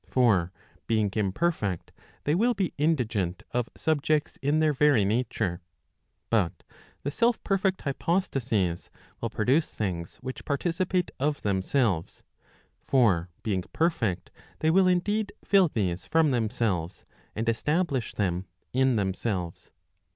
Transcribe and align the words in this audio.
For 0.07 0.51
being 0.87 1.11
imperfect, 1.15 1.91
they 2.23 2.33
will 2.33 2.55
be 2.55 2.73
indigent 2.79 3.43
of 3.51 3.69
subjects 3.77 4.35
in 4.41 4.59
their 4.59 4.73
very 4.73 5.05
nature. 5.05 5.61
But 6.31 6.63
the 7.03 7.11
self 7.11 7.37
perfect 7.43 7.83
hypostases 7.83 8.89
will 9.21 9.29
pro¬ 9.29 9.45
duce 9.45 9.67
things 9.69 10.15
which 10.15 10.43
participate 10.43 11.11
of 11.19 11.43
themselves. 11.43 12.23
For 12.79 13.29
being 13.43 13.63
perfect, 13.73 14.31
they 14.57 14.71
will 14.71 14.87
indeed 14.87 15.33
fill 15.45 15.67
these 15.67 16.03
from 16.05 16.31
themselves, 16.31 17.05
and 17.35 17.47
establish 17.47 18.15
them 18.15 18.47
in 18.73 18.95
themselves. 18.95 19.69